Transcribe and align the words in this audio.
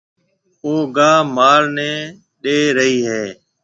او 0.63 0.73
گاها 0.95 1.29
مال 1.35 1.63
نَي 1.75 1.91
ڏيَ 2.43 2.57
رئي 2.77 2.97
هيَ۔ 3.09 3.25